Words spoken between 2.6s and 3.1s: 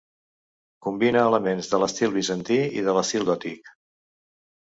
i de